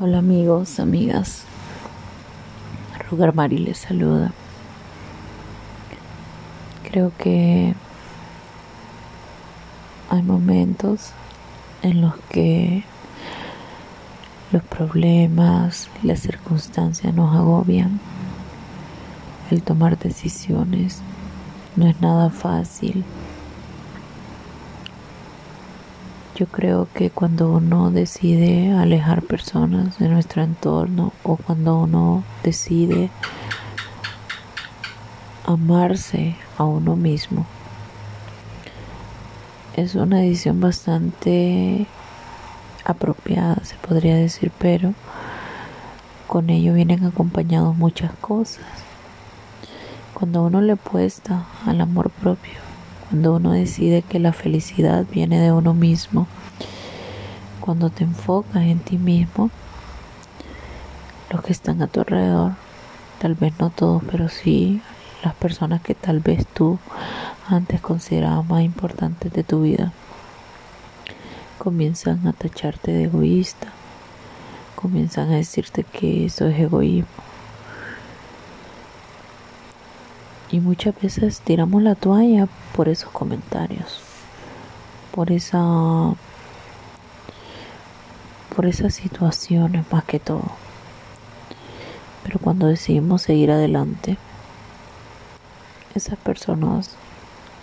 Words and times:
Hola 0.00 0.18
amigos, 0.18 0.80
amigas. 0.80 1.44
Rugar 3.10 3.34
Mari 3.34 3.58
les 3.58 3.76
saluda. 3.76 4.32
Creo 6.90 7.12
que 7.18 7.74
hay 10.08 10.22
momentos 10.22 11.10
en 11.82 12.00
los 12.00 12.14
que 12.30 12.84
los 14.50 14.62
problemas, 14.62 15.90
las 16.02 16.20
circunstancias 16.20 17.14
nos 17.14 17.36
agobian. 17.36 18.00
El 19.50 19.62
tomar 19.62 19.98
decisiones 19.98 21.02
no 21.76 21.86
es 21.86 22.00
nada 22.00 22.30
fácil 22.30 23.04
Yo 26.34 26.46
creo 26.46 26.88
que 26.94 27.10
cuando 27.10 27.52
uno 27.52 27.90
decide 27.90 28.72
alejar 28.72 29.20
personas 29.22 29.98
de 29.98 30.08
nuestro 30.08 30.42
entorno 30.42 31.12
o 31.22 31.36
cuando 31.36 31.78
uno 31.80 32.24
decide 32.42 33.10
amarse 35.44 36.36
a 36.56 36.64
uno 36.64 36.96
mismo, 36.96 37.44
es 39.76 39.94
una 39.94 40.20
decisión 40.20 40.58
bastante 40.60 41.86
apropiada, 42.84 43.62
se 43.64 43.76
podría 43.76 44.16
decir, 44.16 44.50
pero 44.58 44.94
con 46.26 46.48
ello 46.48 46.72
vienen 46.72 47.04
acompañados 47.04 47.76
muchas 47.76 48.12
cosas. 48.22 48.64
Cuando 50.14 50.44
uno 50.44 50.62
le 50.62 50.76
puesta 50.76 51.44
al 51.66 51.80
amor 51.82 52.08
propio, 52.08 52.71
cuando 53.12 53.34
uno 53.34 53.52
decide 53.52 54.00
que 54.00 54.18
la 54.18 54.32
felicidad 54.32 55.04
viene 55.04 55.38
de 55.38 55.52
uno 55.52 55.74
mismo, 55.74 56.26
cuando 57.60 57.90
te 57.90 58.04
enfocas 58.04 58.62
en 58.62 58.78
ti 58.78 58.96
mismo, 58.96 59.50
los 61.30 61.42
que 61.42 61.52
están 61.52 61.82
a 61.82 61.88
tu 61.88 62.00
alrededor, 62.00 62.52
tal 63.20 63.34
vez 63.34 63.52
no 63.58 63.68
todos, 63.68 64.02
pero 64.10 64.30
sí 64.30 64.80
las 65.22 65.34
personas 65.34 65.82
que 65.82 65.94
tal 65.94 66.20
vez 66.20 66.46
tú 66.46 66.78
antes 67.48 67.82
considerabas 67.82 68.46
más 68.46 68.62
importantes 68.62 69.30
de 69.30 69.42
tu 69.44 69.60
vida, 69.60 69.92
comienzan 71.58 72.26
a 72.26 72.32
tacharte 72.32 72.92
de 72.92 73.04
egoísta, 73.04 73.74
comienzan 74.74 75.30
a 75.32 75.36
decirte 75.36 75.84
que 75.84 76.24
eso 76.24 76.46
es 76.46 76.58
egoísmo 76.58 77.31
Y 80.52 80.60
muchas 80.60 80.94
veces 81.00 81.40
tiramos 81.40 81.82
la 81.82 81.94
toalla 81.94 82.46
por 82.76 82.90
esos 82.90 83.10
comentarios, 83.10 84.02
por 85.10 85.32
esa 85.32 86.14
por 88.54 88.66
esas 88.66 88.94
situaciones 88.94 89.90
más 89.90 90.04
que 90.04 90.20
todo. 90.20 90.44
Pero 92.22 92.38
cuando 92.38 92.66
decidimos 92.66 93.22
seguir 93.22 93.50
adelante, 93.50 94.18
esas 95.94 96.18
personas 96.18 96.96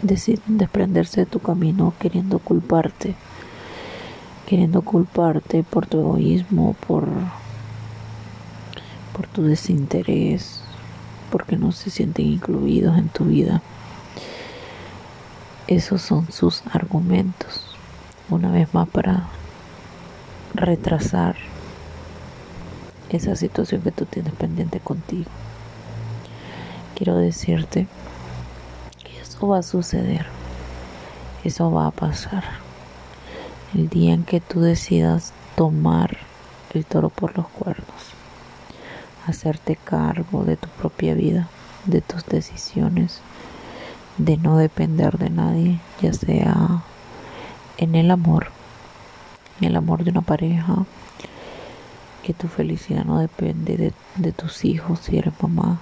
deciden 0.00 0.56
desprenderse 0.56 1.20
de 1.20 1.26
tu 1.26 1.40
camino 1.40 1.92
queriendo 2.00 2.38
culparte, 2.38 3.14
queriendo 4.46 4.80
culparte 4.80 5.62
por 5.62 5.86
tu 5.86 6.00
egoísmo, 6.00 6.74
por, 6.86 7.06
por 9.14 9.26
tu 9.26 9.42
desinterés, 9.42 10.62
porque 11.30 11.56
no 11.56 11.72
se 11.72 11.90
sienten 11.90 12.26
incluidos 12.26 12.98
en 12.98 13.08
tu 13.08 13.24
vida. 13.24 13.62
Esos 15.66 16.02
son 16.02 16.30
sus 16.32 16.62
argumentos, 16.72 17.62
una 18.30 18.50
vez 18.50 18.72
más 18.72 18.88
para 18.88 19.28
retrasar 20.54 21.36
esa 23.10 23.36
situación 23.36 23.82
que 23.82 23.92
tú 23.92 24.06
tienes 24.06 24.32
pendiente 24.34 24.80
contigo. 24.80 25.30
Quiero 26.94 27.16
decirte 27.16 27.86
que 29.02 29.20
eso 29.20 29.46
va 29.46 29.58
a 29.58 29.62
suceder, 29.62 30.26
eso 31.44 31.70
va 31.70 31.86
a 31.86 31.90
pasar. 31.90 32.44
El 33.74 33.88
día 33.88 34.14
en 34.14 34.24
que 34.24 34.40
tú 34.40 34.60
decidas 34.60 35.32
tomar 35.54 36.16
el 36.72 36.86
toro 36.86 37.10
por 37.10 37.36
los 37.36 37.46
cuernos 37.48 38.17
hacerte 39.28 39.76
cargo 39.76 40.44
de 40.44 40.56
tu 40.56 40.68
propia 40.68 41.14
vida, 41.14 41.48
de 41.86 42.00
tus 42.00 42.24
decisiones, 42.26 43.20
de 44.16 44.36
no 44.36 44.56
depender 44.56 45.18
de 45.18 45.30
nadie, 45.30 45.80
ya 46.02 46.12
sea 46.12 46.82
en 47.76 47.94
el 47.94 48.10
amor, 48.10 48.48
en 49.60 49.68
el 49.68 49.76
amor 49.76 50.04
de 50.04 50.10
una 50.10 50.22
pareja, 50.22 50.84
que 52.22 52.34
tu 52.34 52.48
felicidad 52.48 53.04
no 53.04 53.20
depende 53.20 53.92
de, 54.16 54.32
tus 54.32 54.64
hijos 54.64 55.00
si 55.00 55.16
eres 55.16 55.32
mamá, 55.40 55.78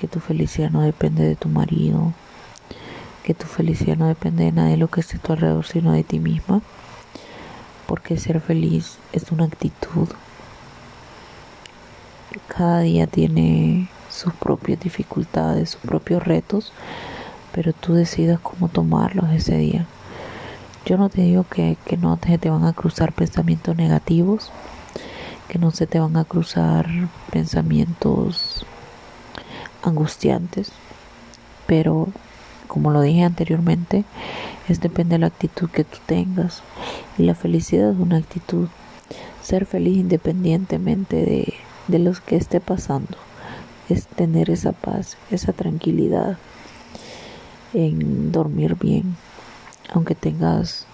que 0.00 0.08
tu 0.08 0.18
felicidad 0.18 0.70
no 0.70 0.82
depende 0.82 1.24
de 1.24 1.36
tu 1.36 1.48
marido, 1.48 2.12
que 3.22 3.34
tu 3.34 3.46
felicidad 3.46 3.96
no 3.96 4.08
depende 4.08 4.44
de 4.44 4.52
nadie 4.52 4.76
lo 4.76 4.88
que 4.88 5.00
esté 5.00 5.18
a 5.18 5.20
tu 5.20 5.32
alrededor, 5.32 5.66
sino 5.66 5.92
de 5.92 6.04
ti 6.04 6.18
misma, 6.18 6.62
porque 7.86 8.16
ser 8.16 8.40
feliz 8.40 8.98
es 9.12 9.30
una 9.30 9.44
actitud, 9.44 10.08
cada 12.56 12.80
día 12.80 13.06
tiene 13.06 13.88
sus 14.08 14.32
propias 14.32 14.80
dificultades, 14.80 15.70
sus 15.70 15.80
propios 15.82 16.24
retos, 16.24 16.72
pero 17.52 17.72
tú 17.72 17.94
decidas 17.94 18.40
cómo 18.40 18.68
tomarlos 18.68 19.30
ese 19.30 19.58
día. 19.58 19.86
Yo 20.86 20.96
no 20.96 21.10
te 21.10 21.22
digo 21.22 21.44
que, 21.50 21.76
que 21.84 21.96
no 21.96 22.16
te, 22.16 22.38
te 22.38 22.48
van 22.48 22.64
a 22.64 22.72
cruzar 22.72 23.12
pensamientos 23.12 23.76
negativos, 23.76 24.50
que 25.48 25.58
no 25.58 25.70
se 25.70 25.86
te 25.86 26.00
van 26.00 26.16
a 26.16 26.24
cruzar 26.24 26.86
pensamientos 27.30 28.64
angustiantes, 29.82 30.72
pero 31.66 32.08
como 32.68 32.90
lo 32.90 33.02
dije 33.02 33.22
anteriormente, 33.22 34.04
es 34.68 34.80
depende 34.80 35.16
de 35.16 35.18
la 35.20 35.26
actitud 35.26 35.68
que 35.68 35.84
tú 35.84 35.98
tengas. 36.06 36.62
Y 37.18 37.24
la 37.24 37.34
felicidad 37.34 37.90
es 37.90 37.98
una 37.98 38.16
actitud. 38.16 38.68
Ser 39.42 39.66
feliz 39.66 39.96
independientemente 39.98 41.16
de, 41.16 41.54
de 41.88 41.98
los 41.98 42.20
que 42.20 42.36
esté 42.36 42.60
pasando 42.60 43.16
es 43.88 44.06
tener 44.06 44.50
esa 44.50 44.72
paz, 44.72 45.16
esa 45.30 45.52
tranquilidad 45.52 46.38
en 47.72 48.32
dormir 48.32 48.76
bien, 48.76 49.16
aunque 49.92 50.14
tengas 50.14 50.86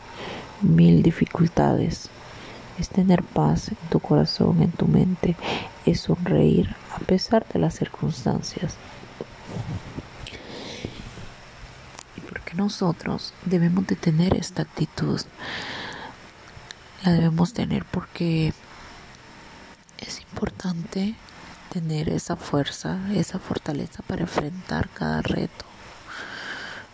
mil 0.61 1.03
dificultades. 1.03 2.11
Es 2.79 2.89
tener 2.89 3.23
paz 3.23 3.69
en 3.69 3.77
tu 3.91 4.01
corazón, 4.01 4.63
en 4.63 4.73
tu 4.73 4.87
mente, 4.87 5.37
es 5.85 6.01
sonreír 6.01 6.75
a 6.95 6.99
pesar 6.99 7.47
de 7.49 7.59
las 7.59 7.75
circunstancias. 7.75 8.77
Y 12.17 12.21
porque 12.23 12.55
nosotros 12.55 13.35
debemos 13.45 13.87
de 13.87 13.97
tener 13.97 14.35
esta 14.35 14.63
actitud, 14.63 15.21
la 17.05 17.13
debemos 17.13 17.53
tener 17.53 17.85
porque 17.85 18.53
es 19.99 20.21
importante 20.21 20.52
tener 21.71 22.09
esa 22.09 22.37
fuerza, 22.37 22.99
esa 23.15 23.39
fortaleza 23.39 24.03
para 24.07 24.23
enfrentar 24.23 24.89
cada 24.91 25.21
reto, 25.23 25.65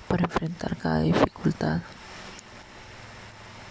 para 0.08 0.24
enfrentar 0.24 0.76
cada 0.76 1.00
dificultad. 1.00 1.80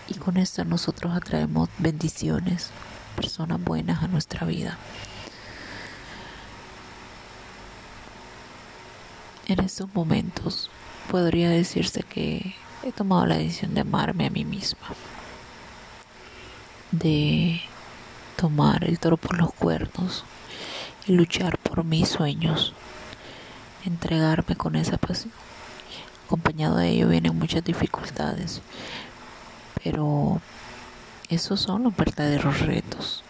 Y 0.07 0.15
con 0.15 0.37
esto 0.37 0.63
nosotros 0.65 1.15
atraemos 1.15 1.69
bendiciones, 1.79 2.69
personas 3.15 3.63
buenas 3.63 4.03
a 4.03 4.07
nuestra 4.07 4.45
vida. 4.45 4.77
En 9.47 9.59
estos 9.61 9.93
momentos 9.95 10.69
podría 11.09 11.49
decirse 11.49 12.03
que 12.03 12.55
he 12.83 12.91
tomado 12.91 13.25
la 13.25 13.37
decisión 13.37 13.73
de 13.73 13.81
amarme 13.81 14.27
a 14.27 14.29
mí 14.29 14.45
misma, 14.45 14.87
de 16.91 17.61
tomar 18.37 18.85
el 18.85 18.99
toro 18.99 19.17
por 19.17 19.37
los 19.37 19.53
cuernos 19.53 20.23
y 21.07 21.11
luchar 21.11 21.57
por 21.57 21.83
mis 21.83 22.07
sueños, 22.07 22.73
entregarme 23.83 24.55
con 24.55 24.75
esa 24.77 24.97
pasión. 24.97 25.33
Acompañado 26.25 26.77
de 26.77 26.89
ello 26.89 27.09
vienen 27.09 27.37
muchas 27.37 27.63
dificultades, 27.63 28.61
pero 29.83 30.39
esos 31.29 31.59
son 31.59 31.83
los 31.83 31.95
verdaderos 31.95 32.61
retos. 32.61 33.23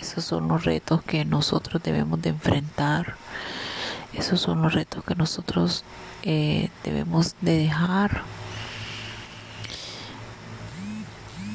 Esos 0.00 0.24
son 0.24 0.46
los 0.48 0.64
retos 0.64 1.02
que 1.02 1.24
nosotros 1.24 1.82
debemos 1.82 2.20
de 2.20 2.30
enfrentar. 2.30 3.16
Esos 4.12 4.40
son 4.40 4.62
los 4.62 4.74
retos 4.74 5.02
que 5.04 5.14
nosotros 5.14 5.84
eh, 6.22 6.70
debemos 6.84 7.34
de 7.40 7.58
dejar 7.58 8.22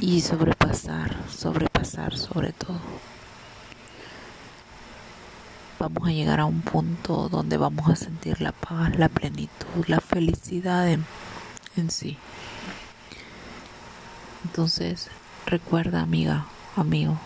y 0.01 0.21
sobrepasar, 0.21 1.15
sobrepasar 1.41 2.15
sobre 2.15 2.51
todo. 2.51 2.79
Vamos 5.79 6.07
a 6.07 6.11
llegar 6.11 6.39
a 6.39 6.45
un 6.45 6.61
punto 6.61 7.29
donde 7.29 7.57
vamos 7.57 7.89
a 7.89 7.95
sentir 7.95 8.41
la 8.41 8.51
paz, 8.51 8.95
la 8.95 9.09
plenitud, 9.09 9.87
la 9.87 9.99
felicidad 9.99 10.87
en, 10.87 11.03
sí. 11.89 12.19
Entonces, 14.45 15.09
recuerda 15.47 16.01
amiga, 16.01 16.45
amigo, 16.75 17.17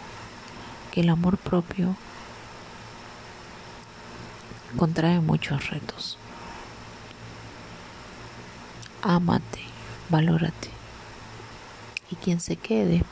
que 0.91 1.01
el 1.01 1.09
amor 1.09 1.37
propio 1.37 1.97
contrae 4.77 5.19
muchos 5.19 5.69
retos. 5.69 6.17
Ámate, 9.01 9.59
valórate. 10.09 10.69
Y 12.09 12.15
quien 12.15 12.39
se 12.39 12.55
quede 12.55 13.03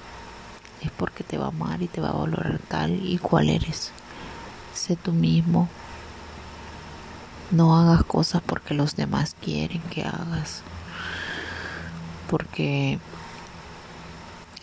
es 0.85 0.91
porque 0.91 1.23
te 1.23 1.37
va 1.37 1.45
a 1.45 1.49
amar 1.49 1.81
y 1.81 1.87
te 1.87 2.01
va 2.01 2.09
a 2.09 2.13
valorar 2.13 2.59
tal 2.67 3.05
y 3.05 3.17
cual 3.17 3.49
eres. 3.49 3.91
Sé 4.73 4.95
tú 4.95 5.11
mismo. 5.11 5.69
No 7.51 7.77
hagas 7.77 8.03
cosas 8.03 8.41
porque 8.45 8.73
los 8.73 8.95
demás 8.95 9.35
quieren 9.39 9.81
que 9.83 10.03
hagas. 10.03 10.63
Porque 12.29 12.99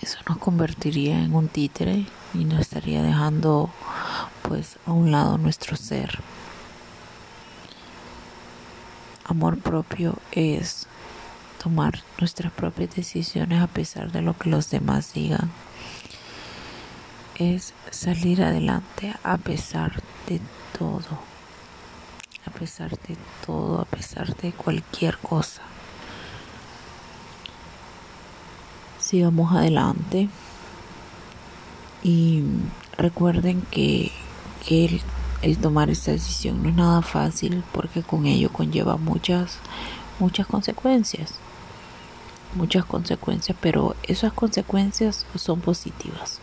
eso 0.02 0.18
nos 0.28 0.38
convertiría 0.38 1.22
en 1.22 1.34
un 1.34 1.48
títere 1.48 2.06
y 2.34 2.44
nos 2.44 2.60
estaría 2.60 3.02
dejando 3.02 3.70
pues 4.42 4.78
a 4.86 4.92
un 4.92 5.12
lado 5.12 5.38
nuestro 5.38 5.76
ser. 5.76 6.18
Amor 9.24 9.58
propio 9.58 10.18
es 10.32 10.88
tomar 11.62 12.00
nuestras 12.18 12.50
propias 12.52 12.96
decisiones 12.96 13.62
a 13.62 13.66
pesar 13.66 14.10
de 14.10 14.22
lo 14.22 14.36
que 14.36 14.48
los 14.48 14.70
demás 14.70 15.12
digan. 15.12 15.52
Es 17.40 17.72
salir 17.90 18.42
adelante 18.42 19.14
a 19.24 19.38
pesar 19.38 20.02
de 20.28 20.42
todo. 20.78 21.18
A 22.44 22.50
pesar 22.50 22.90
de 22.90 23.16
todo, 23.46 23.80
a 23.80 23.86
pesar 23.86 24.36
de 24.36 24.52
cualquier 24.52 25.16
cosa. 25.16 25.62
Sigamos 28.98 29.54
adelante. 29.54 30.28
Y 32.02 32.42
recuerden 32.98 33.62
que, 33.70 34.12
el, 34.68 35.00
el 35.40 35.56
tomar 35.56 35.88
esta 35.88 36.12
decisión 36.12 36.62
no 36.62 36.68
es 36.68 36.74
nada 36.74 37.00
fácil 37.00 37.64
porque 37.72 38.02
con 38.02 38.26
ello 38.26 38.52
conlleva 38.52 38.98
muchas, 38.98 39.56
muchas 40.18 40.46
consecuencias 40.46 41.40
muchas 42.54 42.84
consecuencias, 42.84 43.56
pero 43.60 43.94
esas 44.02 44.32
consecuencias 44.32 45.24
son 45.36 45.60
positivas. 45.60 46.40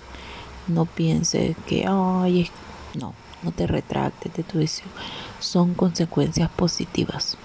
No 0.67 0.85
pienses 0.85 1.55
que, 1.65 1.85
ay, 1.87 2.49
no, 2.93 3.13
no 3.43 3.51
te 3.51 3.67
retractes 3.67 4.33
de 4.33 4.43
tu 4.43 4.59
deseo. 4.59 4.87
Son 5.39 5.73
consecuencias 5.73 6.49
positivas. 6.49 7.37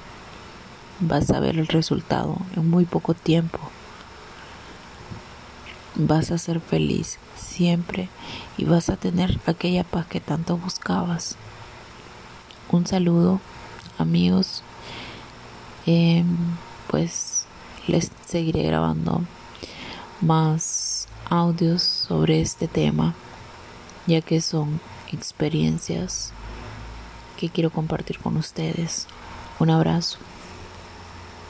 Vas 1.00 1.30
a 1.30 1.40
ver 1.40 1.58
el 1.58 1.68
resultado 1.68 2.36
en 2.56 2.68
muy 2.68 2.84
poco 2.84 3.14
tiempo. 3.14 3.58
Vas 5.94 6.30
a 6.30 6.38
ser 6.38 6.60
feliz 6.60 7.18
siempre 7.36 8.08
y 8.56 8.64
vas 8.64 8.88
a 8.88 8.96
tener 8.96 9.38
aquella 9.46 9.84
paz 9.84 10.06
que 10.06 10.20
tanto 10.20 10.56
buscabas. 10.56 11.36
Un 12.70 12.86
saludo, 12.86 13.40
amigos. 13.98 14.62
Em, 15.84 16.26
pues 16.88 17.46
les 17.86 18.10
seguiré 18.26 18.62
grabando 18.62 19.22
más 20.20 20.91
audios 21.32 21.82
sobre 21.82 22.42
este 22.42 22.68
tema, 22.68 23.14
ya 24.06 24.20
que 24.20 24.42
son 24.42 24.80
experiencias 25.10 26.30
que 27.38 27.48
quiero 27.48 27.70
compartir 27.70 28.18
con 28.18 28.36
ustedes. 28.36 29.06
Un 29.58 29.70
abrazo. 29.70 30.18